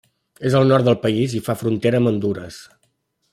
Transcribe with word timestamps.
És 0.49 0.55
al 0.59 0.63
nord 0.71 0.87
del 0.87 0.97
país 1.03 1.35
i 1.39 1.43
fa 1.49 1.57
frontera 1.61 2.01
amb 2.01 2.13
Hondures. 2.13 2.59